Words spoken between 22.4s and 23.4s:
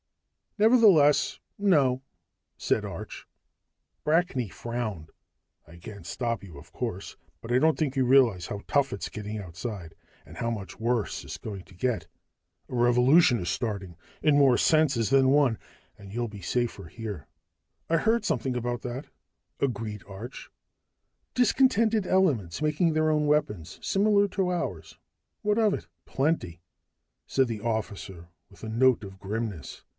making their own